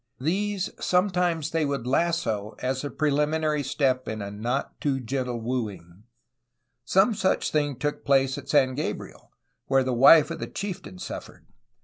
[0.19, 5.39] These sometimes they would lasso as the prelimin ary step in a not too gentle
[5.39, 6.05] wooing.
[6.83, 9.31] Some such thing took place at San Gabriel,
[9.67, 11.45] where the wife of the chieftain suffered.